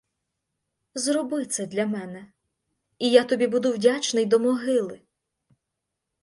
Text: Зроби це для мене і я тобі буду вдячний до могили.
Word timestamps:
Зроби 0.93 1.45
це 1.45 1.65
для 1.65 1.85
мене 1.87 2.31
і 2.99 3.09
я 3.11 3.23
тобі 3.23 3.47
буду 3.47 3.73
вдячний 3.73 4.25
до 4.25 4.39
могили. 4.39 5.01